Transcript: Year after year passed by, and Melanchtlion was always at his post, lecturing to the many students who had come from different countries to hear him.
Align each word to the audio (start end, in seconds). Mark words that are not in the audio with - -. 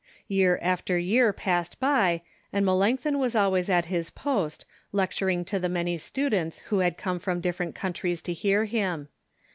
Year 0.27 0.57
after 0.63 0.97
year 0.97 1.31
passed 1.31 1.79
by, 1.79 2.23
and 2.51 2.65
Melanchtlion 2.65 3.19
was 3.19 3.35
always 3.35 3.69
at 3.69 3.85
his 3.85 4.09
post, 4.09 4.65
lecturing 4.91 5.45
to 5.45 5.59
the 5.59 5.69
many 5.69 5.99
students 5.99 6.57
who 6.73 6.79
had 6.79 6.97
come 6.97 7.19
from 7.19 7.39
different 7.39 7.75
countries 7.75 8.23
to 8.23 8.33
hear 8.33 8.65
him. 8.65 9.09